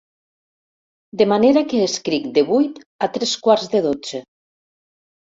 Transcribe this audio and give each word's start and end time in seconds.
De 1.21 1.27
manera 1.33 1.61
que 1.73 1.81
escric 1.87 2.25
de 2.37 2.43
vuit 2.47 2.79
a 3.07 3.11
tres 3.19 3.35
quarts 3.45 3.69
de 3.75 3.83
dotze. 3.89 4.23